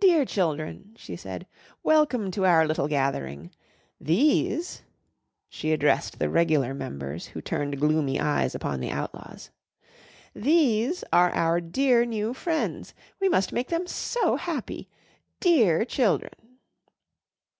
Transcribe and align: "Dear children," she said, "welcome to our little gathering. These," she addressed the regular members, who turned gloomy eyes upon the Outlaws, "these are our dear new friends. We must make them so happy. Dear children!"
"Dear 0.00 0.24
children," 0.24 0.92
she 0.96 1.14
said, 1.14 1.46
"welcome 1.84 2.32
to 2.32 2.44
our 2.44 2.66
little 2.66 2.88
gathering. 2.88 3.52
These," 4.00 4.82
she 5.48 5.70
addressed 5.70 6.18
the 6.18 6.28
regular 6.28 6.74
members, 6.74 7.28
who 7.28 7.40
turned 7.40 7.78
gloomy 7.78 8.18
eyes 8.18 8.56
upon 8.56 8.80
the 8.80 8.90
Outlaws, 8.90 9.50
"these 10.34 11.04
are 11.12 11.30
our 11.32 11.60
dear 11.60 12.04
new 12.04 12.34
friends. 12.34 12.92
We 13.20 13.28
must 13.28 13.52
make 13.52 13.68
them 13.68 13.86
so 13.86 14.34
happy. 14.34 14.88
Dear 15.38 15.84
children!" 15.84 16.58